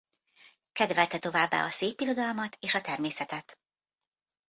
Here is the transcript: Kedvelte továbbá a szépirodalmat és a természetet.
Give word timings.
Kedvelte 0.71 1.19
továbbá 1.19 1.63
a 1.65 1.69
szépirodalmat 1.69 2.57
és 2.59 2.73
a 2.73 2.81
természetet. 2.81 3.57